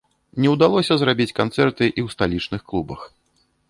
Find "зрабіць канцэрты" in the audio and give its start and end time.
1.03-1.83